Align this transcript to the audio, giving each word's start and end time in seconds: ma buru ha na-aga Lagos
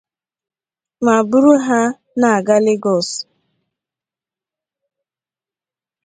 ma 1.05 1.15
buru 1.29 1.53
ha 1.65 1.81
na-aga 2.19 2.55
Lagos 2.65 3.09